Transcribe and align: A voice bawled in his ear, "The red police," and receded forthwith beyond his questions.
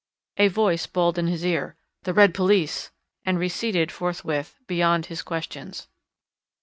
A 0.37 0.47
voice 0.47 0.87
bawled 0.87 1.19
in 1.19 1.27
his 1.27 1.45
ear, 1.45 1.75
"The 2.05 2.13
red 2.15 2.33
police," 2.33 2.89
and 3.23 3.37
receded 3.37 3.91
forthwith 3.91 4.57
beyond 4.65 5.05
his 5.05 5.21
questions. 5.21 5.89